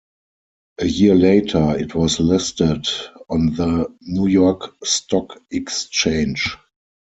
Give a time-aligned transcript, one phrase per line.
[0.79, 2.87] A year later, it was listed
[3.29, 6.57] on the New York Stock Exchange.